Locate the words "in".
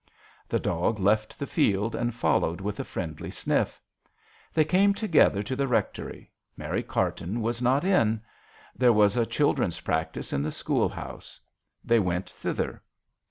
7.83-8.19, 10.33-10.41